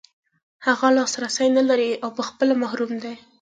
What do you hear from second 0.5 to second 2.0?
هغه لاسرسی نلري